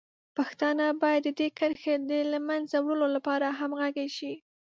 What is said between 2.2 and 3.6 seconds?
له منځه وړلو لپاره